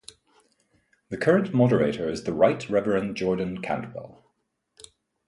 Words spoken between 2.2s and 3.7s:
The Right Reverend Jordan